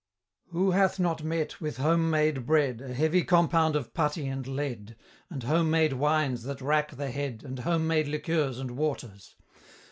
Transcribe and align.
Who 0.47 0.71
hath 0.71 0.99
not 0.99 1.23
met 1.23 1.61
with 1.61 1.77
home 1.77 2.09
made 2.09 2.47
bread, 2.47 2.81
A 2.81 2.91
heavy 2.91 3.23
compound 3.23 3.75
of 3.75 3.93
putty 3.93 4.25
and 4.25 4.47
lead 4.47 4.95
And 5.29 5.43
home 5.43 5.69
made 5.69 5.93
wines 5.93 6.41
that 6.41 6.59
rack 6.59 6.95
the 6.95 7.11
head, 7.11 7.43
And 7.45 7.59
home 7.59 7.85
made 7.85 8.07
liqueurs 8.07 8.57
and 8.57 8.71
waters? 8.71 9.35